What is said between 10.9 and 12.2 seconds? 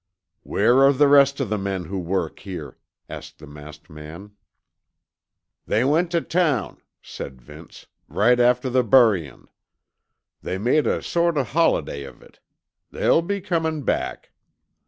sort o' holiday